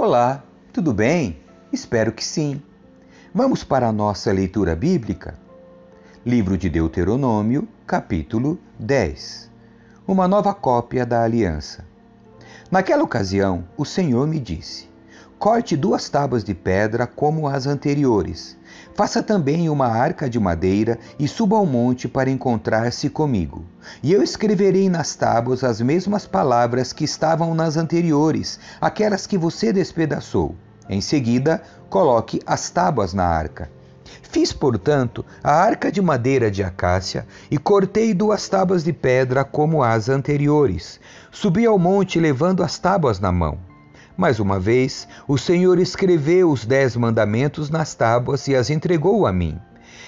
Olá, 0.00 0.44
tudo 0.72 0.94
bem? 0.94 1.40
Espero 1.72 2.12
que 2.12 2.24
sim. 2.24 2.62
Vamos 3.34 3.64
para 3.64 3.88
a 3.88 3.92
nossa 3.92 4.30
leitura 4.30 4.76
bíblica? 4.76 5.36
Livro 6.24 6.56
de 6.56 6.68
Deuteronômio, 6.68 7.66
capítulo 7.84 8.60
10. 8.78 9.50
Uma 10.06 10.28
nova 10.28 10.54
cópia 10.54 11.04
da 11.04 11.24
aliança. 11.24 11.84
Naquela 12.70 13.02
ocasião, 13.02 13.64
o 13.76 13.84
Senhor 13.84 14.24
me 14.28 14.38
disse: 14.38 14.88
Corte 15.38 15.76
duas 15.76 16.08
tábuas 16.08 16.42
de 16.42 16.52
pedra 16.52 17.06
como 17.06 17.46
as 17.46 17.64
anteriores. 17.64 18.56
Faça 18.92 19.22
também 19.22 19.70
uma 19.70 19.86
arca 19.86 20.28
de 20.28 20.36
madeira 20.40 20.98
e 21.16 21.28
suba 21.28 21.56
ao 21.56 21.64
monte 21.64 22.08
para 22.08 22.28
encontrar-se 22.28 23.08
comigo. 23.08 23.64
E 24.02 24.12
eu 24.12 24.20
escreverei 24.20 24.88
nas 24.88 25.14
tábuas 25.14 25.62
as 25.62 25.80
mesmas 25.80 26.26
palavras 26.26 26.92
que 26.92 27.04
estavam 27.04 27.54
nas 27.54 27.76
anteriores, 27.76 28.58
aquelas 28.80 29.28
que 29.28 29.38
você 29.38 29.72
despedaçou. 29.72 30.56
Em 30.88 31.00
seguida, 31.00 31.62
coloque 31.88 32.40
as 32.44 32.68
tábuas 32.68 33.14
na 33.14 33.24
arca. 33.24 33.70
Fiz, 34.22 34.52
portanto, 34.52 35.24
a 35.40 35.52
arca 35.52 35.92
de 35.92 36.02
madeira 36.02 36.50
de 36.50 36.64
acácia 36.64 37.24
e 37.48 37.56
cortei 37.56 38.12
duas 38.12 38.48
tábuas 38.48 38.82
de 38.82 38.92
pedra 38.92 39.44
como 39.44 39.84
as 39.84 40.08
anteriores. 40.08 40.98
Subi 41.30 41.64
ao 41.64 41.78
monte 41.78 42.18
levando 42.18 42.64
as 42.64 42.76
tábuas 42.76 43.20
na 43.20 43.30
mão. 43.30 43.67
Mais 44.18 44.40
uma 44.40 44.58
vez, 44.58 45.06
o 45.28 45.38
Senhor 45.38 45.78
escreveu 45.78 46.50
os 46.50 46.66
dez 46.66 46.96
mandamentos 46.96 47.70
nas 47.70 47.94
tábuas 47.94 48.48
e 48.48 48.56
as 48.56 48.68
entregou 48.68 49.24
a 49.28 49.32
mim. 49.32 49.60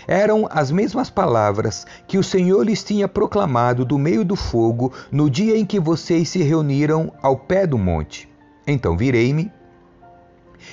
Eram 0.09 0.48
as 0.51 0.73
mesmas 0.73 1.09
palavras 1.09 1.87
que 2.09 2.18
o 2.18 2.24
Senhor 2.24 2.65
lhes 2.65 2.82
tinha 2.82 3.06
proclamado 3.06 3.84
do 3.84 3.96
meio 3.96 4.24
do 4.24 4.34
fogo 4.34 4.92
no 5.12 5.30
dia 5.30 5.56
em 5.56 5.65
que 5.65 5.78
vocês 5.78 6.28
se 6.28 6.42
reuniram 6.42 7.12
ao 7.23 7.37
pé 7.37 7.68
do 7.68 7.78
monte. 7.78 8.28
Então 8.66 8.96
virei-me, 8.96 9.48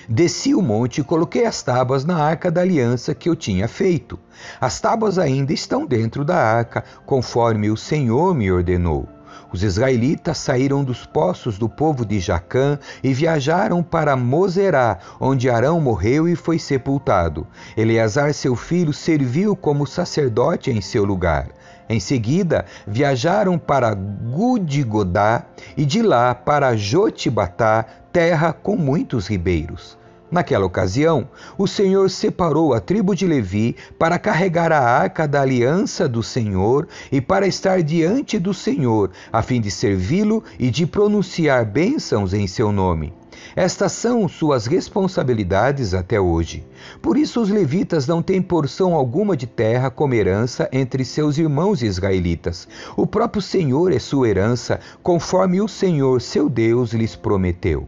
desci 0.09 0.55
o 0.55 0.61
monte 0.63 1.01
e 1.01 1.03
coloquei 1.03 1.45
as 1.45 1.61
tábuas 1.61 2.03
na 2.03 2.17
arca 2.17 2.49
da 2.49 2.61
aliança 2.61 3.13
que 3.13 3.29
eu 3.29 3.35
tinha 3.35 3.67
feito. 3.67 4.17
As 4.59 4.81
tábuas 4.81 5.19
ainda 5.19 5.53
estão 5.53 5.85
dentro 5.85 6.25
da 6.25 6.37
arca, 6.37 6.83
conforme 7.05 7.69
o 7.69 7.77
Senhor 7.77 8.33
me 8.33 8.51
ordenou. 8.51 9.07
Os 9.51 9.63
israelitas 9.63 10.37
saíram 10.37 10.83
dos 10.83 11.05
poços 11.05 11.57
do 11.57 11.69
povo 11.69 12.05
de 12.05 12.19
Jacã 12.19 12.77
e 13.01 13.13
viajaram 13.13 13.81
para 13.81 14.15
Moserá, 14.15 14.99
onde 15.19 15.49
Arão 15.49 15.79
morreu 15.79 16.27
e 16.27 16.35
foi 16.35 16.59
sepultado. 16.59 17.47
Eleazar, 17.75 18.33
seu 18.33 18.55
filho, 18.55 18.91
serviu 18.91 19.55
como 19.55 19.87
sacerdote 19.87 20.69
em 20.69 20.81
seu 20.81 21.05
lugar. 21.05 21.47
Em 21.89 21.99
seguida, 21.99 22.65
viajaram 22.85 23.57
para 23.57 23.93
Gudigodá 23.93 25.45
e 25.77 25.85
de 25.85 26.01
lá 26.01 26.35
para 26.35 26.75
Jotibatá, 26.75 27.85
terra 28.11 28.51
com 28.51 28.75
muitos 28.75 29.27
ribeiros. 29.27 29.97
Naquela 30.29 30.65
ocasião, 30.65 31.29
o 31.57 31.65
Senhor 31.65 32.09
separou 32.09 32.73
a 32.73 32.81
tribo 32.81 33.15
de 33.15 33.25
Levi 33.25 33.77
para 33.97 34.19
carregar 34.19 34.73
a 34.73 34.81
arca 34.81 35.25
da 35.25 35.41
aliança 35.41 36.07
do 36.07 36.21
Senhor 36.21 36.87
e 37.09 37.21
para 37.21 37.47
estar 37.47 37.81
diante 37.81 38.37
do 38.37 38.53
Senhor, 38.53 39.11
a 39.31 39.41
fim 39.41 39.61
de 39.61 39.71
servi-lo 39.71 40.43
e 40.59 40.69
de 40.69 40.85
pronunciar 40.85 41.65
bênçãos 41.65 42.33
em 42.33 42.45
seu 42.45 42.73
nome. 42.73 43.13
Estas 43.55 43.93
são 43.93 44.27
suas 44.27 44.65
responsabilidades 44.65 45.93
até 45.93 46.19
hoje. 46.19 46.65
Por 47.01 47.17
isso, 47.17 47.41
os 47.41 47.49
levitas 47.49 48.05
não 48.05 48.21
têm 48.21 48.41
porção 48.41 48.93
alguma 48.93 49.37
de 49.37 49.47
terra 49.47 49.89
como 49.89 50.13
herança 50.13 50.67
entre 50.73 51.05
seus 51.05 51.37
irmãos 51.37 51.81
israelitas. 51.81 52.67
O 52.95 53.07
próprio 53.07 53.41
Senhor 53.41 53.93
é 53.93 53.99
sua 53.99 54.27
herança, 54.27 54.79
conforme 55.01 55.61
o 55.61 55.67
Senhor, 55.67 56.21
seu 56.21 56.49
Deus, 56.49 56.91
lhes 56.91 57.15
prometeu. 57.15 57.87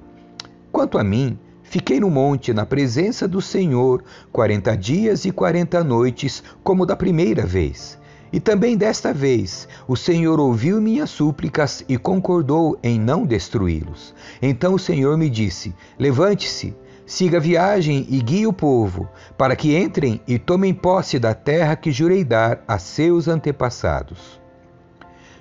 Quanto 0.71 0.97
a 0.97 1.03
mim, 1.03 1.37
Fiquei 1.69 1.99
no 1.99 2.09
monte, 2.09 2.51
na 2.51 2.65
presença 2.65 3.27
do 3.27 3.39
Senhor, 3.39 4.03
quarenta 4.31 4.75
dias 4.75 5.23
e 5.23 5.31
quarenta 5.31 5.83
noites, 5.83 6.43
como 6.63 6.83
da 6.83 6.95
primeira 6.95 7.45
vez. 7.45 7.95
E 8.33 8.39
também 8.39 8.75
desta 8.75 9.13
vez 9.13 9.67
o 9.87 9.95
Senhor 9.95 10.39
ouviu 10.39 10.81
minhas 10.81 11.11
súplicas 11.11 11.85
e 11.87 11.95
concordou 11.95 12.79
em 12.81 12.99
não 12.99 13.23
destruí-los. 13.23 14.15
Então 14.41 14.73
o 14.73 14.79
Senhor 14.79 15.15
me 15.15 15.29
disse: 15.29 15.75
Levante-se, 15.99 16.75
siga 17.05 17.37
a 17.37 17.39
viagem 17.39 18.03
e 18.09 18.19
guie 18.19 18.47
o 18.47 18.53
povo, 18.53 19.07
para 19.37 19.55
que 19.55 19.77
entrem 19.77 20.19
e 20.27 20.39
tomem 20.39 20.73
posse 20.73 21.19
da 21.19 21.35
terra 21.35 21.75
que 21.75 21.91
jurei 21.91 22.23
dar 22.23 22.63
a 22.67 22.79
seus 22.79 23.27
antepassados. 23.27 24.41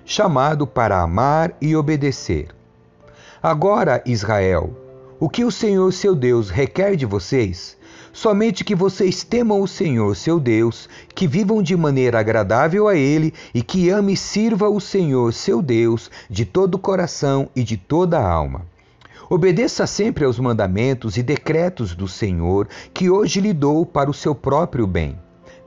Chamado 0.04 0.66
para 0.66 1.00
amar 1.00 1.56
e 1.58 1.74
obedecer. 1.74 2.48
Agora, 3.42 4.02
Israel, 4.04 4.87
o 5.20 5.28
que 5.28 5.44
o 5.44 5.50
Senhor 5.50 5.92
seu 5.92 6.14
Deus 6.14 6.48
requer 6.48 6.94
de 6.94 7.04
vocês? 7.04 7.76
Somente 8.12 8.64
que 8.64 8.74
vocês 8.74 9.24
temam 9.24 9.60
o 9.60 9.68
Senhor 9.68 10.14
seu 10.14 10.38
Deus, 10.38 10.88
que 11.14 11.26
vivam 11.26 11.62
de 11.62 11.76
maneira 11.76 12.20
agradável 12.20 12.88
a 12.88 12.96
Ele 12.96 13.34
e 13.52 13.62
que 13.62 13.90
ame 13.90 14.12
e 14.12 14.16
sirva 14.16 14.68
o 14.68 14.80
Senhor 14.80 15.32
seu 15.32 15.60
Deus 15.60 16.10
de 16.30 16.44
todo 16.44 16.76
o 16.76 16.78
coração 16.78 17.48
e 17.54 17.62
de 17.62 17.76
toda 17.76 18.18
a 18.18 18.30
alma. 18.30 18.66
Obedeça 19.28 19.86
sempre 19.86 20.24
aos 20.24 20.38
mandamentos 20.38 21.16
e 21.16 21.22
decretos 21.22 21.94
do 21.94 22.08
Senhor, 22.08 22.66
que 22.94 23.10
hoje 23.10 23.40
lhe 23.40 23.52
dou 23.52 23.84
para 23.84 24.10
o 24.10 24.14
seu 24.14 24.34
próprio 24.34 24.86
bem. 24.86 25.18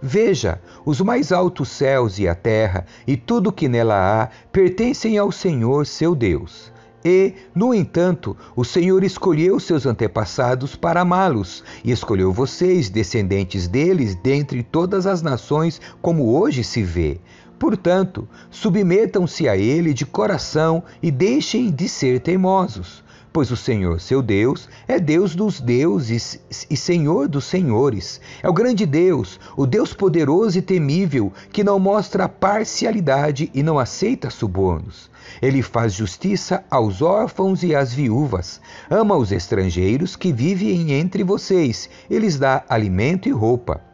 Veja, 0.02 0.60
os 0.84 1.00
mais 1.00 1.32
altos 1.32 1.70
céus 1.70 2.18
e 2.18 2.28
a 2.28 2.34
terra, 2.34 2.86
e 3.06 3.16
tudo 3.16 3.52
que 3.52 3.68
nela 3.68 4.24
há, 4.24 4.30
pertencem 4.52 5.18
ao 5.18 5.32
Senhor 5.32 5.86
seu 5.86 6.16
Deus. 6.16 6.72
E, 7.04 7.34
no 7.56 7.74
entanto, 7.74 8.38
o 8.56 8.64
Senhor 8.64 9.04
escolheu 9.04 9.60
seus 9.60 9.86
antepassados 9.86 10.76
para 10.76 11.02
amá-los, 11.02 11.64
e 11.84 11.92
escolheu 11.92 12.32
vocês, 12.32 12.90
descendentes 12.90 13.68
deles, 13.68 14.16
dentre 14.16 14.62
todas 14.62 15.08
as 15.08 15.22
nações, 15.22 15.82
como 16.02 16.38
hoje 16.38 16.64
se 16.64 16.84
vê. 16.84 17.20
Portanto, 17.58 18.28
submetam-se 18.50 19.48
a 19.48 19.56
Ele 19.56 19.94
de 19.94 20.06
coração 20.06 20.84
e 21.02 21.12
deixem 21.12 21.70
de 21.70 21.88
ser 21.88 22.20
teimosos 22.20 23.04
pois 23.34 23.52
o 23.52 23.56
Senhor, 23.56 24.00
seu 24.00 24.22
Deus, 24.22 24.68
é 24.88 25.00
Deus 25.00 25.36
dos 25.36 25.62
deuses 25.62 26.40
e 26.70 26.76
Senhor 26.76 27.28
dos 27.28 27.46
senhores. 27.46 28.20
É 28.44 28.50
o 28.50 28.54
grande 28.54 28.86
Deus, 28.86 29.40
o 29.56 29.66
Deus 29.66 29.94
poderoso 29.94 30.58
e 30.58 30.62
temível, 30.62 31.32
que 31.52 31.64
não 31.64 31.80
mostra 31.80 32.28
parcialidade 32.28 33.50
e 33.54 33.64
não 33.64 33.80
aceita 33.80 34.30
subornos. 34.30 35.10
Ele 35.42 35.62
faz 35.62 35.94
justiça 35.94 36.64
aos 36.70 37.02
órfãos 37.02 37.64
e 37.64 37.74
às 37.76 37.94
viúvas, 37.94 38.60
ama 38.90 39.16
os 39.16 39.32
estrangeiros 39.32 40.16
que 40.16 40.34
vivem 40.34 40.92
entre 40.94 41.24
vocês, 41.24 41.90
e 42.10 42.18
lhes 42.18 42.38
dá 42.38 42.64
alimento 42.68 43.30
e 43.30 43.32
roupa. 43.32 43.91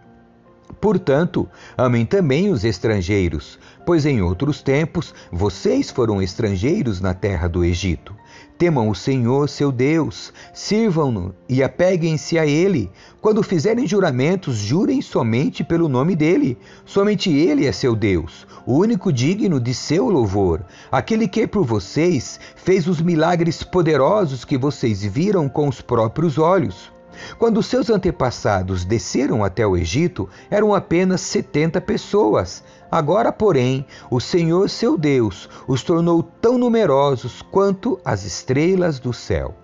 Portanto, 0.79 1.47
amem 1.77 2.05
também 2.05 2.51
os 2.51 2.63
estrangeiros, 2.63 3.57
pois 3.85 4.05
em 4.05 4.21
outros 4.21 4.61
tempos 4.61 5.13
vocês 5.31 5.89
foram 5.89 6.21
estrangeiros 6.21 7.01
na 7.01 7.13
terra 7.13 7.47
do 7.47 7.63
Egito. 7.63 8.13
Temam 8.57 8.89
o 8.89 8.95
Senhor, 8.95 9.47
seu 9.47 9.71
Deus, 9.71 10.33
sirvam-no 10.53 11.33
e 11.47 11.61
apeguem-se 11.61 12.39
a 12.39 12.45
Ele. 12.45 12.91
Quando 13.21 13.43
fizerem 13.43 13.87
juramentos, 13.87 14.55
jurem 14.57 15.01
somente 15.01 15.63
pelo 15.63 15.87
nome 15.87 16.15
dele. 16.15 16.57
Somente 16.83 17.31
Ele 17.31 17.67
é 17.67 17.71
seu 17.71 17.95
Deus, 17.95 18.47
o 18.65 18.73
único 18.77 19.13
digno 19.13 19.59
de 19.59 19.73
seu 19.73 20.09
louvor, 20.09 20.65
aquele 20.91 21.27
que 21.27 21.45
por 21.47 21.63
vocês 21.63 22.39
fez 22.55 22.87
os 22.87 22.99
milagres 22.99 23.61
poderosos 23.63 24.43
que 24.43 24.57
vocês 24.57 25.03
viram 25.03 25.47
com 25.47 25.67
os 25.67 25.81
próprios 25.81 26.37
olhos. 26.37 26.96
Quando 27.37 27.63
seus 27.63 27.89
antepassados 27.89 28.85
desceram 28.85 29.43
até 29.43 29.65
o 29.65 29.75
Egito, 29.75 30.29
eram 30.49 30.73
apenas 30.73 31.21
setenta 31.21 31.79
pessoas. 31.79 32.63
Agora, 32.91 33.31
porém, 33.31 33.85
o 34.09 34.19
Senhor 34.19 34.69
seu 34.69 34.97
Deus 34.97 35.49
os 35.67 35.83
tornou 35.83 36.23
tão 36.23 36.57
numerosos 36.57 37.41
quanto 37.41 37.99
as 38.03 38.23
estrelas 38.23 38.99
do 38.99 39.11
céu. 39.13 39.55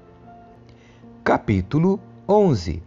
Capítulo 1.23 1.99
11 2.27 2.83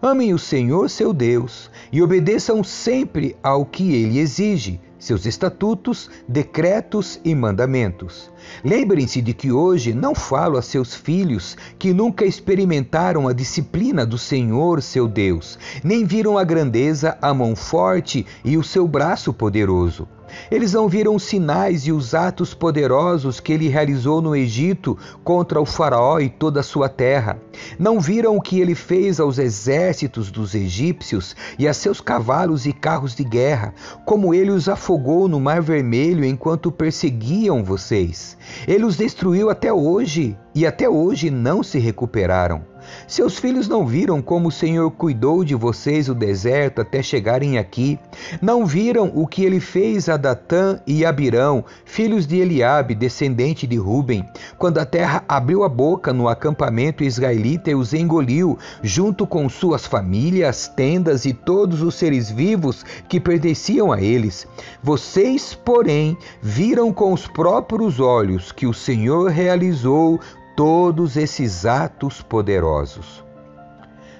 Amem 0.00 0.32
o 0.32 0.38
Senhor 0.38 0.88
seu 0.88 1.12
Deus 1.12 1.70
e 1.90 2.00
obedeçam 2.00 2.62
sempre 2.62 3.36
ao 3.42 3.64
que 3.64 3.94
ele 3.94 4.18
exige 4.18 4.80
seus 4.98 5.26
estatutos, 5.26 6.10
decretos 6.26 7.20
e 7.24 7.34
mandamentos. 7.34 8.30
Lembrem-se 8.64 9.22
de 9.22 9.32
que 9.32 9.52
hoje 9.52 9.94
não 9.94 10.14
falo 10.14 10.58
a 10.58 10.62
seus 10.62 10.94
filhos 10.94 11.56
que 11.78 11.92
nunca 11.92 12.24
experimentaram 12.24 13.28
a 13.28 13.32
disciplina 13.32 14.04
do 14.04 14.18
Senhor, 14.18 14.82
seu 14.82 15.06
Deus, 15.06 15.58
nem 15.84 16.04
viram 16.04 16.36
a 16.36 16.44
grandeza, 16.44 17.16
a 17.22 17.32
mão 17.32 17.54
forte 17.54 18.26
e 18.44 18.56
o 18.56 18.64
seu 18.64 18.88
braço 18.88 19.32
poderoso. 19.32 20.17
Eles 20.50 20.72
não 20.72 20.88
viram 20.88 21.14
os 21.14 21.22
sinais 21.22 21.86
e 21.86 21.92
os 21.92 22.14
atos 22.14 22.54
poderosos 22.54 23.40
que 23.40 23.52
ele 23.52 23.68
realizou 23.68 24.20
no 24.20 24.34
Egito 24.34 24.96
contra 25.24 25.60
o 25.60 25.66
Faraó 25.66 26.18
e 26.18 26.28
toda 26.28 26.60
a 26.60 26.62
sua 26.62 26.88
terra. 26.88 27.38
Não 27.78 28.00
viram 28.00 28.36
o 28.36 28.40
que 28.40 28.60
ele 28.60 28.74
fez 28.74 29.20
aos 29.20 29.38
exércitos 29.38 30.30
dos 30.30 30.54
egípcios 30.54 31.34
e 31.58 31.66
a 31.66 31.74
seus 31.74 32.00
cavalos 32.00 32.66
e 32.66 32.72
carros 32.72 33.14
de 33.14 33.24
guerra, 33.24 33.74
como 34.04 34.32
ele 34.34 34.50
os 34.50 34.68
afogou 34.68 35.28
no 35.28 35.40
Mar 35.40 35.60
Vermelho 35.60 36.24
enquanto 36.24 36.70
perseguiam 36.72 37.64
vocês. 37.64 38.36
Ele 38.66 38.84
os 38.84 38.96
destruiu 38.96 39.50
até 39.50 39.72
hoje 39.72 40.36
e 40.54 40.66
até 40.66 40.88
hoje 40.88 41.30
não 41.30 41.62
se 41.62 41.78
recuperaram. 41.78 42.67
Seus 43.06 43.38
filhos 43.38 43.68
não 43.68 43.86
viram 43.86 44.20
como 44.20 44.48
o 44.48 44.52
Senhor 44.52 44.90
cuidou 44.90 45.44
de 45.44 45.54
vocês 45.54 46.08
o 46.08 46.14
deserto 46.14 46.80
até 46.80 47.02
chegarem 47.02 47.58
aqui. 47.58 47.98
Não 48.40 48.66
viram 48.66 49.10
o 49.14 49.26
que 49.26 49.44
ele 49.44 49.60
fez 49.60 50.08
a 50.08 50.16
Datã 50.16 50.80
e 50.86 51.04
Abirão, 51.04 51.64
filhos 51.84 52.26
de 52.26 52.38
Eliabe, 52.38 52.94
descendente 52.94 53.66
de 53.66 53.76
Ruben, 53.76 54.24
quando 54.58 54.78
a 54.78 54.84
terra 54.84 55.24
abriu 55.28 55.64
a 55.64 55.68
boca 55.68 56.12
no 56.12 56.28
acampamento 56.28 57.02
israelita 57.04 57.70
e 57.70 57.74
os 57.74 57.94
engoliu, 57.94 58.58
junto 58.82 59.26
com 59.26 59.48
suas 59.48 59.86
famílias, 59.86 60.68
tendas 60.68 61.24
e 61.24 61.32
todos 61.32 61.82
os 61.82 61.94
seres 61.94 62.30
vivos 62.30 62.84
que 63.08 63.20
pertenciam 63.20 63.92
a 63.92 64.00
eles. 64.00 64.46
Vocês, 64.82 65.54
porém, 65.54 66.16
viram 66.42 66.92
com 66.92 67.12
os 67.12 67.26
próprios 67.26 68.00
olhos 68.00 68.52
que 68.52 68.66
o 68.66 68.74
Senhor 68.74 69.30
realizou 69.30 70.20
todos 70.58 71.16
esses 71.16 71.64
atos 71.64 72.20
poderosos. 72.20 73.24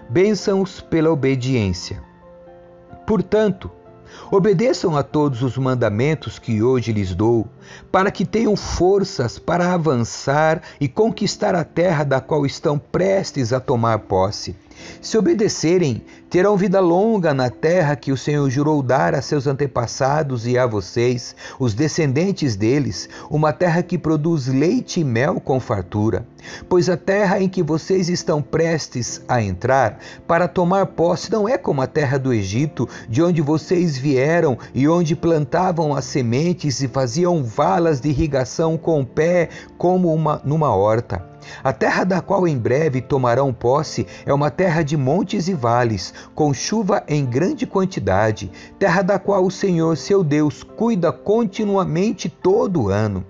Bênçãos 0.09 0.81
pela 0.81 1.11
obediência. 1.11 2.01
Portanto, 3.05 3.69
obedeçam 4.31 4.97
a 4.97 5.03
todos 5.03 5.43
os 5.43 5.59
mandamentos 5.59 6.39
que 6.39 6.63
hoje 6.63 6.93
lhes 6.93 7.13
dou, 7.13 7.49
para 7.91 8.11
que 8.11 8.25
tenham 8.25 8.57
forças 8.57 9.39
para 9.39 9.73
avançar 9.73 10.63
e 10.81 10.89
conquistar 10.89 11.55
a 11.55 11.65
terra 11.65 12.05
da 12.05 12.21
qual 12.21 12.45
estão 12.45 12.79
prestes 12.79 13.53
a 13.53 13.61
tomar 13.61 14.01
posse 14.01 14.55
se 15.01 15.17
obedecerem, 15.17 16.03
terão 16.29 16.57
vida 16.57 16.81
longa 16.81 17.33
na 17.33 17.49
terra 17.49 17.97
que 17.97 18.13
o 18.13 18.17
Senhor 18.17 18.49
jurou 18.51 18.83
dar 18.83 19.15
a 19.15 19.23
seus 19.23 19.47
antepassados 19.47 20.47
e 20.47 20.59
a 20.59 20.67
vocês, 20.67 21.35
os 21.59 21.73
descendentes 21.73 22.57
deles, 22.57 23.09
uma 23.31 23.53
terra 23.53 23.83
que 23.83 23.97
produz 23.97 24.47
leite 24.47 25.01
e 25.01 25.05
mel 25.05 25.41
com 25.41 25.61
fartura. 25.61 26.27
Pois 26.69 26.89
a 26.89 26.97
terra 26.97 27.41
em 27.41 27.49
que 27.49 27.63
vocês 27.63 28.09
estão 28.09 28.43
prestes 28.43 29.23
a 29.29 29.43
entrar 29.43 29.99
para 30.27 30.49
tomar 30.49 30.87
posse 30.87 31.31
não 31.31 31.49
é 31.49 31.57
como 31.57 31.81
a 31.81 31.87
terra 31.87 32.19
do 32.19 32.33
Egito, 32.33 32.89
de 33.09 33.23
onde 33.23 33.41
vocês 33.41 33.97
vieram 33.97 34.59
e 34.75 34.89
onde 34.89 35.15
plantavam 35.15 35.95
as 35.95 36.05
sementes 36.05 36.83
e 36.83 36.89
faziam 36.89 37.43
valas 37.59 38.01
de 38.01 38.11
irrigação 38.11 38.79
com 38.79 39.01
o 39.01 39.05
pé, 39.05 39.49
como 39.77 40.15
uma 40.15 40.41
numa 40.45 40.73
horta. 40.73 41.27
A 41.65 41.73
terra 41.73 42.05
da 42.05 42.21
qual 42.21 42.47
em 42.47 42.57
breve 42.57 43.01
tomarão 43.01 43.53
posse 43.53 44.07
é 44.25 44.33
uma 44.33 44.49
terra 44.49 44.85
de 44.85 44.97
montes 44.97 45.49
e 45.49 45.55
vales, 45.55 46.15
com 46.37 46.55
chuva 46.55 47.03
em 47.09 47.27
grande 47.27 47.67
quantidade, 47.67 48.49
terra 48.79 49.03
da 49.03 49.19
qual 49.19 49.45
o 49.45 49.51
Senhor, 49.51 49.97
seu 49.97 50.23
Deus, 50.23 50.63
cuida 50.63 51.11
continuamente 51.11 52.29
todo 52.29 52.91
ano. 52.91 53.25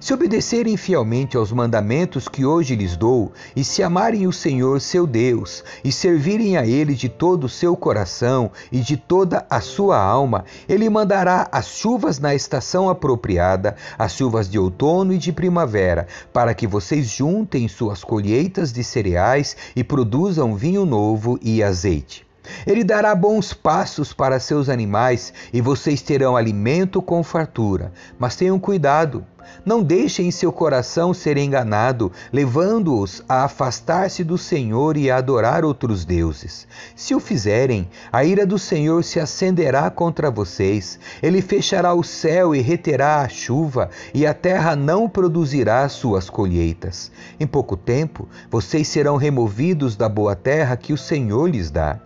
Se 0.00 0.14
obedecerem 0.14 0.76
fielmente 0.76 1.36
aos 1.36 1.52
mandamentos 1.52 2.28
que 2.28 2.44
hoje 2.44 2.76
lhes 2.76 2.96
dou, 2.96 3.32
e 3.54 3.64
se 3.64 3.82
amarem 3.82 4.26
o 4.26 4.32
Senhor 4.32 4.80
seu 4.80 5.06
Deus, 5.06 5.64
e 5.82 5.90
servirem 5.90 6.56
a 6.56 6.66
Ele 6.66 6.94
de 6.94 7.08
todo 7.08 7.44
o 7.44 7.48
seu 7.48 7.76
coração 7.76 8.50
e 8.70 8.80
de 8.80 8.96
toda 8.96 9.46
a 9.50 9.60
sua 9.60 9.98
alma, 9.98 10.44
Ele 10.68 10.88
mandará 10.88 11.48
as 11.50 11.68
chuvas 11.68 12.18
na 12.18 12.34
estação 12.34 12.88
apropriada, 12.88 13.76
as 13.98 14.12
chuvas 14.12 14.48
de 14.48 14.58
outono 14.58 15.12
e 15.12 15.18
de 15.18 15.32
primavera, 15.32 16.06
para 16.32 16.54
que 16.54 16.66
vocês 16.66 17.06
juntem 17.06 17.68
suas 17.68 18.04
colheitas 18.04 18.72
de 18.72 18.84
cereais 18.84 19.56
e 19.74 19.82
produzam 19.82 20.54
vinho 20.54 20.84
novo 20.84 21.38
e 21.42 21.62
azeite. 21.62 22.28
Ele 22.66 22.84
dará 22.84 23.14
bons 23.14 23.52
passos 23.52 24.12
para 24.12 24.40
seus 24.40 24.68
animais 24.68 25.32
e 25.52 25.60
vocês 25.60 26.02
terão 26.02 26.36
alimento 26.36 27.02
com 27.02 27.22
fartura. 27.22 27.92
Mas 28.18 28.36
tenham 28.36 28.58
cuidado, 28.58 29.24
não 29.64 29.82
deixem 29.82 30.30
seu 30.30 30.52
coração 30.52 31.12
ser 31.12 31.36
enganado, 31.36 32.10
levando-os 32.32 33.22
a 33.28 33.44
afastar-se 33.44 34.24
do 34.24 34.38
Senhor 34.38 34.96
e 34.96 35.10
a 35.10 35.16
adorar 35.16 35.64
outros 35.64 36.04
deuses. 36.04 36.66
Se 36.96 37.14
o 37.14 37.20
fizerem, 37.20 37.88
a 38.12 38.24
ira 38.24 38.46
do 38.46 38.58
Senhor 38.58 39.04
se 39.04 39.20
acenderá 39.20 39.90
contra 39.90 40.30
vocês. 40.30 40.98
Ele 41.22 41.42
fechará 41.42 41.92
o 41.94 42.02
céu 42.02 42.54
e 42.54 42.60
reterá 42.60 43.20
a 43.20 43.28
chuva, 43.28 43.90
e 44.14 44.26
a 44.26 44.34
terra 44.34 44.74
não 44.74 45.08
produzirá 45.08 45.88
suas 45.88 46.30
colheitas. 46.30 47.10
Em 47.38 47.46
pouco 47.46 47.76
tempo, 47.76 48.28
vocês 48.50 48.88
serão 48.88 49.16
removidos 49.16 49.96
da 49.96 50.08
boa 50.08 50.34
terra 50.34 50.76
que 50.76 50.92
o 50.92 50.98
Senhor 50.98 51.48
lhes 51.48 51.70
dá. 51.70 52.00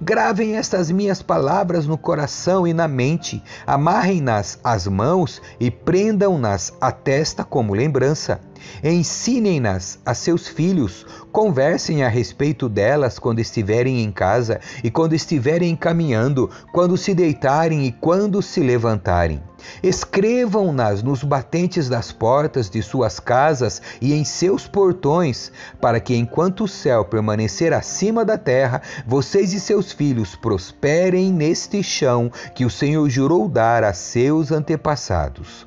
Gravem 0.00 0.56
estas 0.56 0.90
minhas 0.90 1.22
palavras 1.22 1.86
no 1.86 1.98
coração 1.98 2.66
e 2.66 2.72
na 2.72 2.86
mente, 2.88 3.42
amarrem-nas 3.66 4.58
às 4.62 4.86
mãos 4.86 5.40
e 5.58 5.70
prendam-nas 5.70 6.72
à 6.80 6.92
testa 6.92 7.44
como 7.44 7.74
lembrança. 7.74 8.40
Ensinem-nas 8.82 9.98
a 10.04 10.14
seus 10.14 10.48
filhos, 10.48 11.06
conversem 11.32 12.02
a 12.02 12.08
respeito 12.08 12.68
delas 12.68 13.18
quando 13.18 13.40
estiverem 13.40 14.02
em 14.02 14.10
casa 14.10 14.60
e 14.82 14.90
quando 14.90 15.14
estiverem 15.14 15.74
caminhando, 15.76 16.50
quando 16.72 16.96
se 16.96 17.14
deitarem 17.14 17.86
e 17.86 17.92
quando 17.92 18.40
se 18.42 18.60
levantarem. 18.60 19.42
Escrevam-nas 19.82 21.02
nos 21.02 21.22
batentes 21.22 21.88
das 21.88 22.12
portas 22.12 22.70
de 22.70 22.82
suas 22.82 23.18
casas 23.18 23.82
e 24.00 24.12
em 24.12 24.24
seus 24.24 24.66
portões, 24.66 25.50
para 25.80 26.00
que 26.00 26.14
enquanto 26.14 26.64
o 26.64 26.68
céu 26.68 27.04
permanecer 27.04 27.72
acima 27.72 28.24
da 28.24 28.38
terra, 28.38 28.82
vocês 29.06 29.52
e 29.52 29.60
seus 29.60 29.92
filhos 29.92 30.36
prosperem 30.36 31.32
neste 31.32 31.82
chão 31.82 32.30
que 32.54 32.64
o 32.64 32.70
Senhor 32.70 33.08
jurou 33.08 33.48
dar 33.48 33.84
a 33.84 33.92
seus 33.92 34.52
antepassados. 34.52 35.66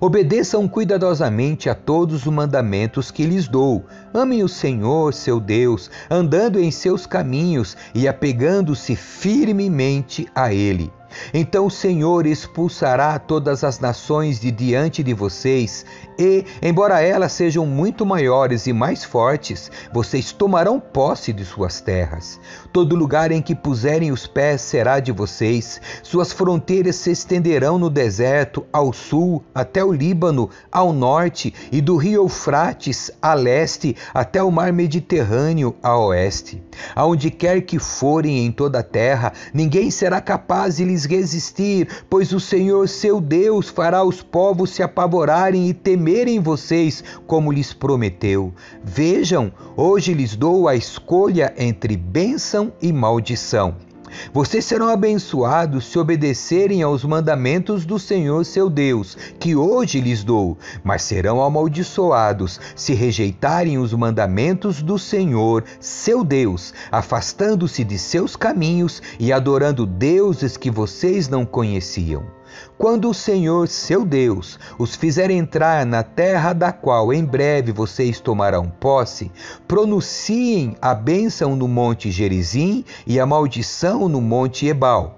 Obedeçam 0.00 0.66
cuidadosamente 0.68 1.68
a 1.68 1.74
todos 1.74 2.26
os 2.26 2.32
mandamentos 2.32 3.10
que 3.10 3.24
lhes 3.24 3.48
dou. 3.48 3.84
Amem 4.12 4.42
o 4.42 4.48
Senhor, 4.48 5.12
seu 5.14 5.40
Deus, 5.40 5.90
andando 6.10 6.58
em 6.58 6.70
seus 6.70 7.06
caminhos 7.06 7.76
e 7.94 8.08
apegando-se 8.08 8.96
firmemente 8.96 10.26
a 10.34 10.52
Ele. 10.52 10.92
Então 11.32 11.66
o 11.66 11.70
Senhor 11.70 12.26
expulsará 12.26 13.18
todas 13.18 13.64
as 13.64 13.78
nações 13.80 14.40
de 14.40 14.50
diante 14.50 15.02
de 15.02 15.14
vocês, 15.14 15.84
e, 16.18 16.44
embora 16.62 17.00
elas 17.02 17.32
sejam 17.32 17.66
muito 17.66 18.06
maiores 18.06 18.66
e 18.66 18.72
mais 18.72 19.04
fortes, 19.04 19.70
vocês 19.92 20.32
tomarão 20.32 20.80
posse 20.80 21.32
de 21.32 21.44
suas 21.44 21.80
terras. 21.80 22.40
Todo 22.72 22.96
lugar 22.96 23.30
em 23.30 23.42
que 23.42 23.54
puserem 23.54 24.12
os 24.12 24.26
pés 24.26 24.60
será 24.60 25.00
de 25.00 25.12
vocês. 25.12 25.80
Suas 26.02 26.32
fronteiras 26.32 26.96
se 26.96 27.10
estenderão 27.10 27.78
no 27.78 27.90
deserto, 27.90 28.64
ao 28.72 28.92
sul, 28.92 29.44
até 29.54 29.84
o 29.84 29.92
Líbano, 29.92 30.50
ao 30.70 30.92
norte, 30.92 31.52
e 31.70 31.80
do 31.80 31.96
rio 31.96 32.22
Eufrates 32.22 33.10
a 33.20 33.34
leste, 33.34 33.96
até 34.12 34.42
o 34.42 34.50
mar 34.50 34.72
Mediterrâneo 34.72 35.76
a 35.82 35.96
oeste. 35.98 36.62
Aonde 36.94 37.30
quer 37.30 37.62
que 37.62 37.78
forem 37.78 38.44
em 38.44 38.50
toda 38.50 38.80
a 38.80 38.82
terra, 38.82 39.32
ninguém 39.52 39.90
será 39.90 40.20
capaz 40.20 40.76
de 40.76 40.84
lhes 40.84 41.05
resistir, 41.06 41.88
pois 42.10 42.32
o 42.32 42.40
Senhor 42.40 42.88
seu 42.88 43.20
Deus 43.20 43.68
fará 43.68 44.04
os 44.04 44.20
povos 44.20 44.70
se 44.70 44.82
apavorarem 44.82 45.68
e 45.68 45.74
temerem 45.74 46.40
vocês, 46.40 47.02
como 47.26 47.50
lhes 47.50 47.72
prometeu. 47.72 48.52
Vejam, 48.84 49.52
hoje 49.76 50.12
lhes 50.12 50.36
dou 50.36 50.68
a 50.68 50.76
escolha 50.76 51.54
entre 51.56 51.96
bênção 51.96 52.72
e 52.82 52.92
maldição. 52.92 53.85
Vocês 54.32 54.64
serão 54.64 54.88
abençoados 54.88 55.86
se 55.86 55.98
obedecerem 55.98 56.82
aos 56.82 57.04
mandamentos 57.04 57.84
do 57.84 57.98
Senhor 57.98 58.44
seu 58.44 58.68
Deus, 58.68 59.16
que 59.38 59.56
hoje 59.56 60.00
lhes 60.00 60.22
dou, 60.22 60.58
mas 60.84 61.02
serão 61.02 61.42
amaldiçoados 61.42 62.60
se 62.74 62.94
rejeitarem 62.94 63.78
os 63.78 63.92
mandamentos 63.92 64.82
do 64.82 64.98
Senhor 64.98 65.64
seu 65.80 66.22
Deus, 66.22 66.74
afastando-se 66.90 67.82
de 67.84 67.98
seus 67.98 68.36
caminhos 68.36 69.02
e 69.18 69.32
adorando 69.32 69.86
deuses 69.86 70.56
que 70.56 70.70
vocês 70.70 71.28
não 71.28 71.44
conheciam. 71.44 72.35
Quando 72.78 73.08
o 73.08 73.14
Senhor, 73.14 73.68
seu 73.68 74.04
Deus, 74.04 74.58
os 74.78 74.94
fizer 74.94 75.30
entrar 75.30 75.86
na 75.86 76.02
terra 76.02 76.52
da 76.52 76.72
qual 76.72 77.12
em 77.12 77.24
breve 77.24 77.72
vocês 77.72 78.20
tomarão 78.20 78.68
posse, 78.68 79.32
pronunciem 79.66 80.76
a 80.80 80.94
bênção 80.94 81.56
no 81.56 81.66
monte 81.66 82.10
Gerizim 82.10 82.84
e 83.06 83.18
a 83.18 83.26
maldição 83.26 84.08
no 84.08 84.20
monte 84.20 84.66
Ebal 84.66 85.15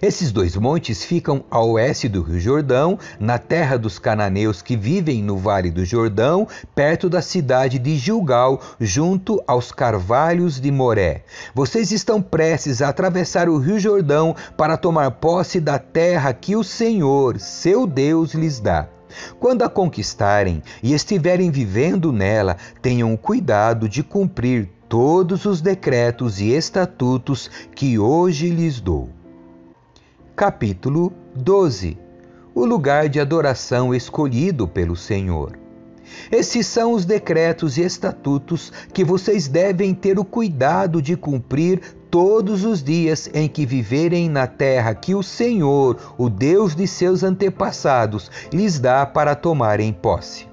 Esses 0.00 0.32
dois 0.32 0.56
montes 0.56 1.04
ficam 1.04 1.44
a 1.50 1.60
oeste 1.62 2.08
do 2.08 2.22
Rio 2.22 2.40
Jordão, 2.40 2.98
na 3.18 3.38
terra 3.38 3.76
dos 3.76 3.98
cananeus 3.98 4.60
que 4.62 4.76
vivem 4.76 5.22
no 5.22 5.36
Vale 5.36 5.70
do 5.70 5.84
Jordão, 5.84 6.46
perto 6.74 7.08
da 7.08 7.22
cidade 7.22 7.78
de 7.78 7.96
Gilgal, 7.96 8.60
junto 8.80 9.42
aos 9.46 9.72
carvalhos 9.72 10.60
de 10.60 10.70
Moré. 10.70 11.24
Vocês 11.54 11.90
estão 11.92 12.20
prestes 12.20 12.82
a 12.82 12.88
atravessar 12.88 13.48
o 13.48 13.58
Rio 13.58 13.78
Jordão 13.78 14.34
para 14.56 14.76
tomar 14.76 15.10
posse 15.12 15.60
da 15.60 15.78
terra 15.78 16.32
que 16.32 16.56
o 16.56 16.64
Senhor, 16.64 17.38
seu 17.38 17.86
Deus, 17.86 18.34
lhes 18.34 18.60
dá. 18.60 18.88
Quando 19.38 19.62
a 19.62 19.68
conquistarem 19.68 20.62
e 20.82 20.92
estiverem 20.92 21.50
vivendo 21.50 22.12
nela, 22.12 22.56
tenham 22.82 23.16
cuidado 23.16 23.88
de 23.88 24.02
cumprir 24.02 24.68
todos 24.88 25.44
os 25.44 25.60
decretos 25.60 26.40
e 26.40 26.50
estatutos 26.52 27.50
que 27.74 27.98
hoje 27.98 28.48
lhes 28.50 28.80
dou. 28.80 29.08
Capítulo 30.36 31.12
12 31.36 31.96
O 32.52 32.64
lugar 32.64 33.08
de 33.08 33.20
adoração 33.20 33.94
escolhido 33.94 34.66
pelo 34.66 34.96
Senhor. 34.96 35.56
Esses 36.28 36.66
são 36.66 36.92
os 36.92 37.04
decretos 37.04 37.78
e 37.78 37.82
estatutos 37.82 38.72
que 38.92 39.04
vocês 39.04 39.46
devem 39.46 39.94
ter 39.94 40.18
o 40.18 40.24
cuidado 40.24 41.00
de 41.00 41.16
cumprir 41.16 41.80
todos 42.10 42.64
os 42.64 42.82
dias 42.82 43.30
em 43.32 43.48
que 43.48 43.64
viverem 43.64 44.28
na 44.28 44.48
terra 44.48 44.92
que 44.92 45.14
o 45.14 45.22
Senhor, 45.22 46.14
o 46.18 46.28
Deus 46.28 46.74
de 46.74 46.88
seus 46.88 47.22
antepassados, 47.22 48.28
lhes 48.52 48.80
dá 48.80 49.06
para 49.06 49.36
tomarem 49.36 49.92
posse. 49.92 50.48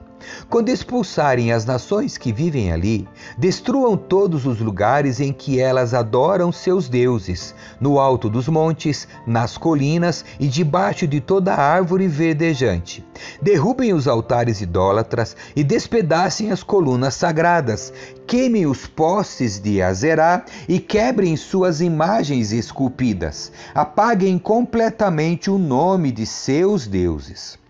Quando 0.49 0.69
expulsarem 0.69 1.51
as 1.51 1.65
nações 1.65 2.17
que 2.17 2.31
vivem 2.31 2.71
ali, 2.71 3.07
destruam 3.37 3.95
todos 3.95 4.45
os 4.45 4.59
lugares 4.59 5.19
em 5.19 5.31
que 5.31 5.59
elas 5.59 5.93
adoram 5.93 6.51
seus 6.51 6.89
deuses, 6.89 7.55
no 7.79 7.99
alto 7.99 8.29
dos 8.29 8.47
montes, 8.47 9.07
nas 9.25 9.57
colinas 9.57 10.25
e 10.39 10.47
debaixo 10.47 11.07
de 11.07 11.19
toda 11.19 11.53
árvore 11.53 12.07
verdejante. 12.07 13.05
Derrubem 13.41 13.93
os 13.93 14.07
altares 14.07 14.61
idólatras 14.61 15.35
e 15.55 15.63
despedacem 15.63 16.51
as 16.51 16.63
colunas 16.63 17.15
sagradas. 17.15 17.93
Queimem 18.27 18.65
os 18.65 18.87
postes 18.87 19.59
de 19.59 19.81
Azerá 19.81 20.45
e 20.67 20.79
quebrem 20.79 21.35
suas 21.35 21.81
imagens 21.81 22.51
esculpidas. 22.51 23.51
Apaguem 23.73 24.37
completamente 24.37 25.49
o 25.49 25.57
nome 25.57 26.11
de 26.11 26.25
seus 26.25 26.87
deuses. 26.87 27.60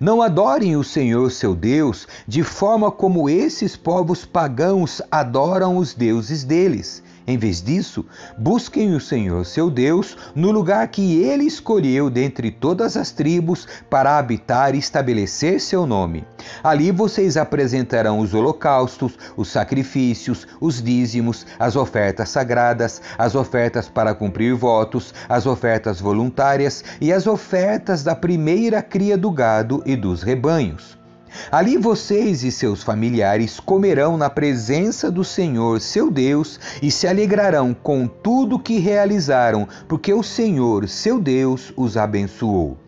Não 0.00 0.22
adorem 0.22 0.76
o 0.76 0.84
Senhor 0.84 1.30
seu 1.30 1.54
Deus 1.54 2.06
de 2.26 2.42
forma 2.42 2.90
como 2.90 3.28
esses 3.28 3.76
povos 3.76 4.24
pagãos 4.24 5.02
adoram 5.10 5.76
os 5.76 5.94
deuses 5.94 6.44
deles. 6.44 7.02
Em 7.26 7.38
vez 7.38 7.62
disso, 7.62 8.04
busquem 8.36 8.94
o 8.94 9.00
Senhor 9.00 9.44
seu 9.46 9.70
Deus 9.70 10.16
no 10.34 10.50
lugar 10.50 10.86
que 10.88 11.22
ele 11.22 11.44
escolheu 11.44 12.10
dentre 12.10 12.50
todas 12.50 12.96
as 12.96 13.12
tribos 13.12 13.66
para 13.88 14.18
habitar 14.18 14.74
e 14.74 14.78
estabelecer 14.78 15.60
seu 15.60 15.86
nome. 15.86 16.24
Ali 16.62 16.90
vocês 16.90 17.36
apresentarão 17.36 18.18
os 18.18 18.34
holocaustos, 18.34 19.18
os 19.36 19.48
sacrifícios, 19.48 20.46
os 20.60 20.82
dízimos, 20.82 21.46
as 21.58 21.76
ofertas 21.76 22.28
sagradas, 22.28 23.00
as 23.16 23.34
ofertas 23.34 23.88
para 23.88 24.14
cumprir 24.14 24.54
votos, 24.54 25.14
as 25.28 25.46
ofertas 25.46 26.00
voluntárias 26.00 26.82
e 27.00 27.12
as 27.12 27.26
ofertas 27.26 28.02
da 28.02 28.16
primeira 28.16 28.82
cria 28.82 29.16
do 29.16 29.30
gado 29.30 29.82
e 29.86 29.94
dos 29.94 30.22
rebanhos. 30.22 31.01
Ali 31.50 31.76
vocês 31.76 32.42
e 32.42 32.52
seus 32.52 32.82
familiares 32.82 33.60
comerão 33.60 34.16
na 34.16 34.28
presença 34.28 35.10
do 35.10 35.24
Senhor, 35.24 35.80
seu 35.80 36.10
Deus, 36.10 36.58
e 36.82 36.90
se 36.90 37.06
alegrarão 37.06 37.74
com 37.74 38.06
tudo 38.06 38.58
que 38.58 38.78
realizaram, 38.78 39.66
porque 39.88 40.12
o 40.12 40.22
Senhor, 40.22 40.88
seu 40.88 41.20
Deus, 41.20 41.72
os 41.76 41.96
abençoou. 41.96 42.78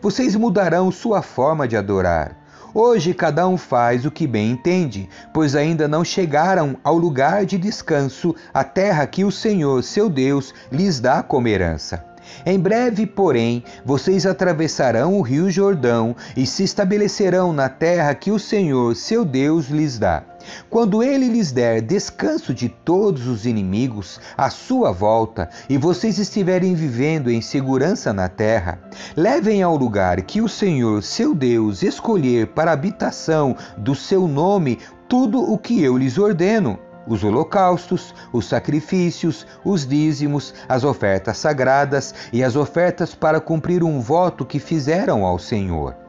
Vocês 0.00 0.36
mudarão 0.36 0.90
sua 0.90 1.22
forma 1.22 1.66
de 1.66 1.76
adorar. 1.76 2.36
Hoje 2.74 3.12
cada 3.12 3.46
um 3.46 3.58
faz 3.58 4.06
o 4.06 4.10
que 4.10 4.26
bem 4.26 4.52
entende, 4.52 5.08
pois 5.34 5.54
ainda 5.54 5.86
não 5.86 6.02
chegaram 6.02 6.76
ao 6.82 6.96
lugar 6.96 7.44
de 7.44 7.58
descanso, 7.58 8.34
a 8.54 8.64
terra 8.64 9.06
que 9.06 9.24
o 9.24 9.30
Senhor, 9.30 9.82
seu 9.82 10.08
Deus, 10.08 10.54
lhes 10.70 10.98
dá 10.98 11.22
como 11.22 11.48
herança. 11.48 12.11
Em 12.44 12.58
breve, 12.58 13.06
porém, 13.06 13.62
vocês 13.84 14.26
atravessarão 14.26 15.18
o 15.18 15.22
rio 15.22 15.50
Jordão 15.50 16.14
e 16.36 16.46
se 16.46 16.64
estabelecerão 16.64 17.52
na 17.52 17.68
terra 17.68 18.14
que 18.14 18.30
o 18.30 18.38
Senhor, 18.38 18.94
seu 18.96 19.24
Deus, 19.24 19.68
lhes 19.68 19.98
dá. 19.98 20.24
Quando 20.68 21.02
ele 21.02 21.28
lhes 21.28 21.52
der 21.52 21.80
descanso 21.80 22.52
de 22.52 22.68
todos 22.68 23.26
os 23.26 23.46
inimigos 23.46 24.20
à 24.36 24.50
sua 24.50 24.90
volta 24.90 25.48
e 25.68 25.78
vocês 25.78 26.18
estiverem 26.18 26.74
vivendo 26.74 27.30
em 27.30 27.40
segurança 27.40 28.12
na 28.12 28.28
terra, 28.28 28.78
levem 29.16 29.62
ao 29.62 29.76
lugar 29.76 30.20
que 30.22 30.40
o 30.40 30.48
Senhor, 30.48 31.02
seu 31.02 31.34
Deus, 31.34 31.82
escolher 31.82 32.48
para 32.48 32.72
habitação 32.72 33.56
do 33.76 33.94
seu 33.94 34.26
nome 34.26 34.78
tudo 35.08 35.40
o 35.40 35.58
que 35.58 35.82
eu 35.82 35.96
lhes 35.96 36.18
ordeno 36.18 36.78
os 37.06 37.22
holocaustos, 37.24 38.14
os 38.32 38.46
sacrifícios, 38.46 39.46
os 39.64 39.86
dízimos, 39.86 40.54
as 40.68 40.84
ofertas 40.84 41.38
sagradas 41.38 42.14
e 42.32 42.42
as 42.42 42.56
ofertas 42.56 43.14
para 43.14 43.40
cumprir 43.40 43.82
um 43.82 44.00
voto 44.00 44.44
que 44.44 44.58
fizeram 44.58 45.24
ao 45.24 45.38
Senhor. 45.38 46.01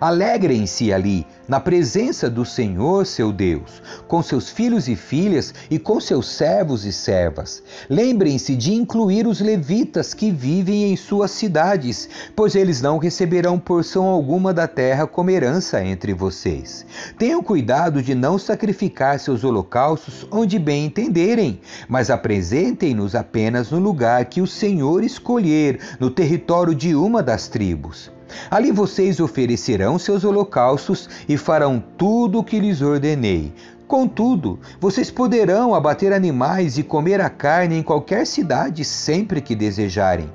Alegrem-se 0.00 0.92
ali, 0.92 1.26
na 1.48 1.60
presença 1.60 2.28
do 2.28 2.44
Senhor 2.44 3.06
seu 3.06 3.32
Deus, 3.32 3.82
com 4.08 4.22
seus 4.22 4.50
filhos 4.50 4.88
e 4.88 4.96
filhas 4.96 5.54
e 5.70 5.78
com 5.78 6.00
seus 6.00 6.28
servos 6.28 6.84
e 6.84 6.92
servas. 6.92 7.62
Lembrem-se 7.88 8.56
de 8.56 8.74
incluir 8.74 9.26
os 9.26 9.40
levitas 9.40 10.12
que 10.12 10.30
vivem 10.30 10.92
em 10.92 10.96
suas 10.96 11.30
cidades, 11.30 12.08
pois 12.34 12.54
eles 12.54 12.82
não 12.82 12.98
receberão 12.98 13.58
porção 13.58 14.04
alguma 14.04 14.52
da 14.52 14.66
terra 14.66 15.06
como 15.06 15.30
herança 15.30 15.84
entre 15.84 16.12
vocês. 16.12 16.84
Tenham 17.18 17.42
cuidado 17.42 18.02
de 18.02 18.14
não 18.14 18.38
sacrificar 18.38 19.18
seus 19.18 19.44
holocaustos 19.44 20.26
onde 20.30 20.58
bem 20.58 20.86
entenderem, 20.86 21.60
mas 21.88 22.10
apresentem-nos 22.10 23.14
apenas 23.14 23.70
no 23.70 23.78
lugar 23.78 24.24
que 24.26 24.40
o 24.40 24.46
Senhor 24.46 25.04
escolher, 25.04 25.78
no 26.00 26.10
território 26.10 26.74
de 26.74 26.94
uma 26.94 27.22
das 27.22 27.48
tribos. 27.48 28.15
Ali 28.50 28.72
vocês 28.72 29.20
oferecerão 29.20 29.98
seus 29.98 30.24
holocaustos 30.24 31.08
e 31.28 31.36
farão 31.36 31.82
tudo 31.96 32.40
o 32.40 32.44
que 32.44 32.58
lhes 32.58 32.82
ordenei. 32.82 33.52
Contudo, 33.86 34.58
vocês 34.80 35.12
poderão 35.12 35.72
abater 35.72 36.12
animais 36.12 36.76
e 36.76 36.82
comer 36.82 37.20
a 37.20 37.30
carne 37.30 37.76
em 37.76 37.82
qualquer 37.82 38.26
cidade 38.26 38.84
sempre 38.84 39.40
que 39.40 39.54
desejarem. 39.54 40.28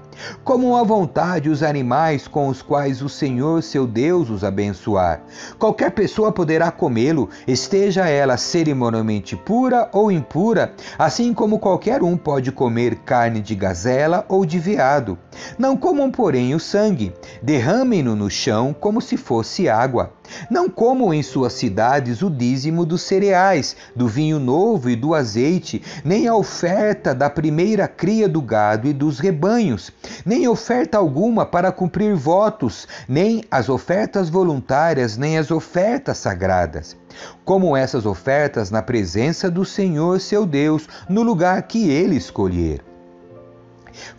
Comam 0.43 0.75
à 0.75 0.83
vontade 0.83 1.49
os 1.49 1.63
animais 1.63 2.27
com 2.27 2.47
os 2.47 2.61
quais 2.61 3.01
o 3.01 3.09
Senhor 3.09 3.63
seu 3.63 3.87
Deus 3.87 4.29
os 4.29 4.43
abençoar. 4.43 5.21
Qualquer 5.57 5.91
pessoa 5.91 6.31
poderá 6.31 6.71
comê-lo, 6.71 7.29
esteja 7.47 8.07
ela 8.07 8.37
cerimonialmente 8.37 9.35
pura 9.35 9.89
ou 9.91 10.11
impura, 10.11 10.73
assim 10.97 11.33
como 11.33 11.59
qualquer 11.59 12.03
um 12.03 12.17
pode 12.17 12.51
comer 12.51 12.95
carne 12.99 13.41
de 13.41 13.55
gazela 13.55 14.25
ou 14.27 14.45
de 14.45 14.59
veado. 14.59 15.17
Não 15.57 15.77
comam, 15.77 16.11
porém, 16.11 16.53
o 16.55 16.59
sangue, 16.59 17.13
derramem-no 17.41 18.15
no 18.15 18.29
chão 18.29 18.75
como 18.77 19.01
se 19.01 19.17
fosse 19.17 19.69
água. 19.69 20.13
Não 20.49 20.69
comam 20.69 21.13
em 21.13 21.23
suas 21.23 21.53
cidades 21.53 22.21
o 22.21 22.29
dízimo 22.29 22.85
dos 22.85 23.01
cereais, 23.01 23.75
do 23.95 24.07
vinho 24.07 24.39
novo 24.39 24.89
e 24.89 24.95
do 24.95 25.13
azeite, 25.13 25.81
nem 26.03 26.27
a 26.27 26.35
oferta 26.35 27.13
da 27.13 27.29
primeira 27.29 27.87
cria 27.87 28.27
do 28.27 28.41
gado 28.41 28.87
e 28.87 28.93
dos 28.93 29.19
rebanhos, 29.19 29.91
nem 30.25 30.47
oferta 30.47 30.97
alguma 30.97 31.45
para 31.45 31.71
cumprir 31.71 32.15
votos, 32.15 32.87
nem 33.07 33.43
as 33.49 33.69
ofertas 33.69 34.29
voluntárias, 34.29 35.17
nem 35.17 35.37
as 35.37 35.51
ofertas 35.51 36.17
sagradas. 36.17 36.95
Como 37.43 37.75
essas 37.75 38.05
ofertas 38.05 38.71
na 38.71 38.81
presença 38.81 39.49
do 39.49 39.65
Senhor 39.65 40.19
seu 40.19 40.45
Deus, 40.45 40.87
no 41.09 41.23
lugar 41.23 41.61
que 41.63 41.89
ele 41.89 42.15
escolher. 42.15 42.90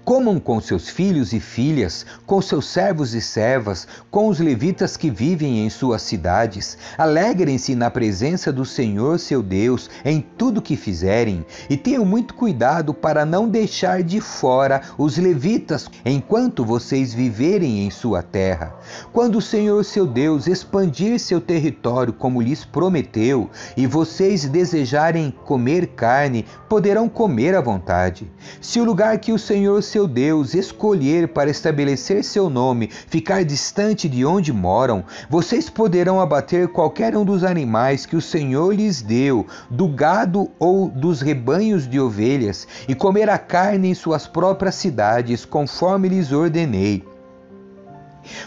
Comam 0.04 0.38
com 0.38 0.60
seus 0.60 0.88
filhos 0.88 1.32
e 1.32 1.40
filhas, 1.40 2.04
com 2.26 2.40
seus 2.42 2.66
servos 2.66 3.14
e 3.14 3.20
servas, 3.20 3.86
com 4.10 4.28
os 4.28 4.38
levitas 4.38 4.96
que 4.96 5.10
vivem 5.10 5.64
em 5.64 5.70
suas 5.70 6.02
cidades. 6.02 6.76
Alegrem-se 6.98 7.74
na 7.74 7.90
presença 7.90 8.52
do 8.52 8.64
Senhor 8.64 9.18
seu 9.18 9.42
Deus 9.42 9.88
em 10.04 10.20
tudo 10.20 10.60
que 10.60 10.76
fizerem, 10.76 11.46
e 11.70 11.76
tenham 11.76 12.04
muito 12.04 12.34
cuidado 12.34 12.92
para 12.92 13.24
não 13.24 13.48
deixar 13.48 14.02
de 14.02 14.20
fora 14.20 14.82
os 14.98 15.16
levitas 15.16 15.88
enquanto 16.04 16.64
vocês 16.64 17.14
viverem 17.14 17.86
em 17.86 17.90
sua 17.90 18.22
terra. 18.22 18.74
Quando 19.12 19.36
o 19.36 19.42
Senhor 19.42 19.84
seu 19.84 20.06
Deus 20.06 20.46
expandir 20.46 21.18
seu 21.18 21.40
território 21.40 22.12
como 22.12 22.42
lhes 22.42 22.64
prometeu, 22.64 23.48
e 23.76 23.86
vocês 23.86 24.44
desejarem 24.44 25.32
comer 25.44 25.88
carne, 25.88 26.44
poderão 26.68 27.08
comer 27.08 27.54
à 27.54 27.60
vontade. 27.60 28.30
Se 28.60 28.80
o 28.80 28.84
lugar 28.84 29.18
que 29.18 29.32
o 29.32 29.38
Senhor 29.38 29.61
Senhor 29.62 29.80
seu 29.80 30.08
Deus 30.08 30.54
escolher 30.54 31.28
para 31.28 31.48
estabelecer 31.48 32.24
seu 32.24 32.50
nome, 32.50 32.88
ficar 32.88 33.44
distante 33.44 34.08
de 34.08 34.24
onde 34.24 34.52
moram, 34.52 35.04
vocês 35.30 35.70
poderão 35.70 36.20
abater 36.20 36.66
qualquer 36.66 37.16
um 37.16 37.24
dos 37.24 37.44
animais 37.44 38.04
que 38.04 38.16
o 38.16 38.20
Senhor 38.20 38.74
lhes 38.74 39.00
deu, 39.00 39.46
do 39.70 39.86
gado 39.86 40.50
ou 40.58 40.88
dos 40.88 41.20
rebanhos 41.20 41.88
de 41.88 42.00
ovelhas, 42.00 42.66
e 42.88 42.94
comer 42.96 43.30
a 43.30 43.38
carne 43.38 43.90
em 43.90 43.94
suas 43.94 44.26
próprias 44.26 44.74
cidades, 44.74 45.44
conforme 45.44 46.08
lhes 46.08 46.32
ordenei. 46.32 47.11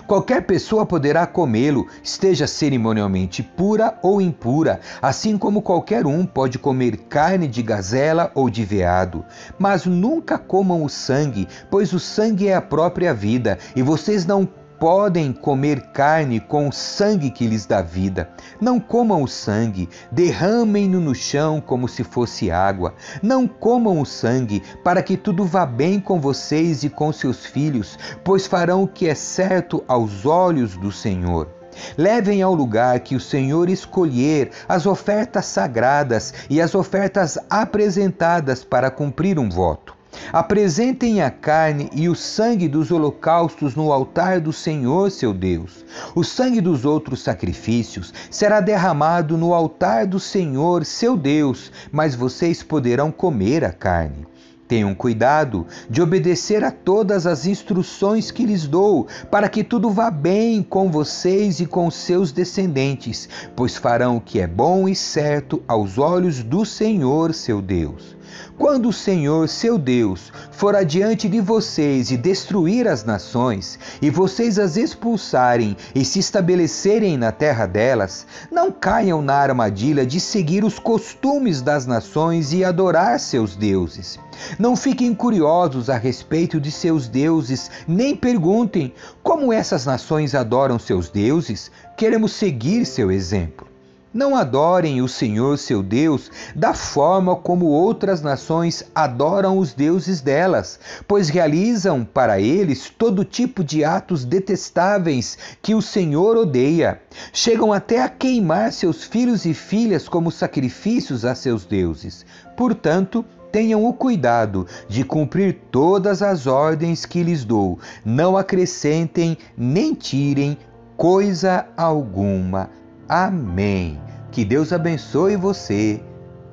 Qualquer 0.07 0.43
pessoa 0.45 0.85
poderá 0.85 1.25
comê-lo, 1.25 1.87
esteja 2.03 2.47
cerimonialmente 2.47 3.41
pura 3.41 3.97
ou 4.01 4.21
impura, 4.21 4.79
assim 5.01 5.37
como 5.37 5.61
qualquer 5.61 6.05
um 6.05 6.25
pode 6.25 6.59
comer 6.59 6.97
carne 7.09 7.47
de 7.47 7.61
gazela 7.61 8.31
ou 8.35 8.49
de 8.49 8.63
veado. 8.63 9.25
Mas 9.57 9.85
nunca 9.85 10.37
comam 10.37 10.83
o 10.83 10.89
sangue, 10.89 11.47
pois 11.69 11.93
o 11.93 11.99
sangue 11.99 12.47
é 12.47 12.55
a 12.55 12.61
própria 12.61 13.13
vida, 13.13 13.57
e 13.75 13.81
vocês 13.81 14.25
não 14.25 14.47
podem 14.79 15.31
comer 15.33 15.91
carne 15.91 16.39
com 16.39 16.67
o 16.67 16.71
sangue 16.71 17.29
que 17.29 17.47
lhes 17.47 17.65
dá 17.65 17.81
vida. 17.81 18.29
Não 18.59 18.79
comam 18.79 19.23
o 19.23 19.27
sangue, 19.27 19.89
derramem-no 20.11 20.99
no 20.99 21.15
chão 21.15 21.61
como 21.61 21.87
se 21.87 22.03
fosse 22.03 22.51
água. 22.51 22.93
Não 23.21 23.47
comam 23.47 23.99
o 23.99 24.05
sangue, 24.05 24.61
para 24.83 25.01
que 25.01 25.17
tudo 25.17 25.45
vá 25.45 25.65
bem 25.65 25.99
com 25.99 26.19
vocês 26.19 26.83
e 26.83 26.89
com 26.89 27.11
seus 27.11 27.45
filhos, 27.45 27.97
pois 28.23 28.47
farão 28.47 28.83
o 28.83 28.87
que 28.87 29.07
é 29.07 29.15
certo 29.15 29.83
aos 29.87 30.25
olhos 30.25 30.75
do 30.77 30.91
Senhor. 30.91 31.49
Levem 31.97 32.41
ao 32.41 32.53
lugar 32.53 32.99
que 33.01 33.15
o 33.15 33.19
Senhor 33.19 33.69
escolher 33.69 34.51
as 34.67 34.85
ofertas 34.85 35.45
sagradas 35.45 36.33
e 36.49 36.61
as 36.61 36.73
ofertas 36.73 37.37
apresentadas 37.49 38.63
para 38.63 38.89
cumprir 38.89 39.37
um 39.37 39.49
voto. 39.49 39.94
Apresentem 40.31 41.21
a 41.21 41.29
carne 41.29 41.89
e 41.93 42.09
o 42.09 42.15
sangue 42.15 42.67
dos 42.67 42.91
holocaustos 42.91 43.75
no 43.75 43.91
altar 43.91 44.39
do 44.39 44.51
Senhor 44.51 45.11
seu 45.11 45.33
Deus. 45.33 45.85
O 46.13 46.23
sangue 46.23 46.61
dos 46.61 46.85
outros 46.85 47.21
sacrifícios 47.21 48.13
será 48.29 48.59
derramado 48.59 49.37
no 49.37 49.53
altar 49.53 50.05
do 50.05 50.19
Senhor 50.19 50.85
seu 50.85 51.15
Deus, 51.15 51.71
mas 51.91 52.15
vocês 52.15 52.63
poderão 52.63 53.11
comer 53.11 53.63
a 53.63 53.71
carne. 53.71 54.27
Tenham 54.67 54.95
cuidado 54.95 55.67
de 55.87 56.01
obedecer 56.01 56.63
a 56.63 56.71
todas 56.71 57.27
as 57.27 57.45
instruções 57.45 58.31
que 58.31 58.45
lhes 58.45 58.67
dou, 58.67 59.05
para 59.29 59.47
que 59.47 59.63
tudo 59.63 59.91
vá 59.91 60.09
bem 60.09 60.63
com 60.63 60.89
vocês 60.89 61.59
e 61.59 61.67
com 61.67 61.91
seus 61.91 62.31
descendentes, 62.31 63.29
pois 63.55 63.77
farão 63.77 64.17
o 64.17 64.21
que 64.21 64.39
é 64.39 64.47
bom 64.47 64.89
e 64.89 64.95
certo 64.95 65.61
aos 65.67 65.99
olhos 65.99 66.41
do 66.41 66.65
Senhor 66.65 67.33
seu 67.33 67.61
Deus. 67.61 68.15
Quando 68.57 68.89
o 68.89 68.93
Senhor, 68.93 69.47
seu 69.47 69.77
Deus, 69.77 70.31
for 70.51 70.75
adiante 70.75 71.27
de 71.27 71.39
vocês 71.39 72.09
e 72.09 72.17
destruir 72.17 72.87
as 72.87 73.03
nações, 73.03 73.77
e 74.01 74.09
vocês 74.09 74.57
as 74.57 74.77
expulsarem 74.77 75.75
e 75.93 76.03
se 76.03 76.19
estabelecerem 76.19 77.17
na 77.17 77.31
terra 77.31 77.65
delas, 77.65 78.25
não 78.51 78.71
caiam 78.71 79.21
na 79.21 79.35
armadilha 79.35 80.05
de 80.05 80.19
seguir 80.19 80.63
os 80.63 80.79
costumes 80.79 81.61
das 81.61 81.85
nações 81.85 82.53
e 82.53 82.63
adorar 82.63 83.19
seus 83.19 83.55
deuses. 83.55 84.17
Não 84.57 84.75
fiquem 84.75 85.13
curiosos 85.13 85.89
a 85.89 85.97
respeito 85.97 86.59
de 86.59 86.71
seus 86.71 87.07
deuses, 87.07 87.69
nem 87.87 88.15
perguntem 88.15 88.93
como 89.23 89.51
essas 89.51 89.85
nações 89.85 90.35
adoram 90.35 90.77
seus 90.79 91.09
deuses. 91.09 91.71
Queremos 91.97 92.33
seguir 92.33 92.85
seu 92.85 93.11
exemplo. 93.11 93.75
Não 94.15 94.33
adorem 94.33 95.01
o 95.01 95.09
Senhor 95.09 95.57
seu 95.57 95.83
Deus 95.83 96.31
da 96.55 96.73
forma 96.73 97.35
como 97.35 97.65
outras 97.65 98.21
nações 98.21 98.81
adoram 98.95 99.57
os 99.57 99.73
deuses 99.73 100.21
delas, 100.21 100.79
pois 101.05 101.27
realizam 101.27 102.05
para 102.05 102.39
eles 102.39 102.89
todo 102.89 103.25
tipo 103.25 103.61
de 103.61 103.83
atos 103.83 104.23
detestáveis 104.23 105.37
que 105.61 105.75
o 105.75 105.81
Senhor 105.81 106.37
odeia. 106.37 107.01
Chegam 107.33 107.73
até 107.73 108.01
a 108.01 108.07
queimar 108.07 108.71
seus 108.71 109.03
filhos 109.03 109.43
e 109.43 109.53
filhas 109.53 110.07
como 110.07 110.31
sacrifícios 110.31 111.25
a 111.25 111.35
seus 111.35 111.65
deuses. 111.65 112.25
Portanto, 112.55 113.25
tenham 113.55 113.85
o 113.85 113.93
cuidado 113.93 114.67
de 114.89 115.05
cumprir 115.05 115.61
todas 115.71 116.21
as 116.21 116.45
ordens 116.45 117.05
que 117.05 117.23
lhes 117.23 117.45
dou. 117.45 117.79
Não 118.03 118.35
acrescentem 118.35 119.37
nem 119.57 119.93
tirem 119.93 120.57
coisa 120.97 121.65
alguma. 121.77 122.69
Amém. 123.07 123.97
Que 124.29 124.43
Deus 124.43 124.73
abençoe 124.73 125.37
você. 125.37 126.03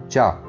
Tchau. 0.08 0.40